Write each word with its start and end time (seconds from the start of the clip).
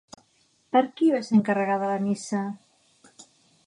Per 0.75 0.81
qui 1.01 1.11
va 1.17 1.21
ser 1.29 1.37
encarregada 1.41 1.93
la 1.93 2.01
missa? 2.09 2.43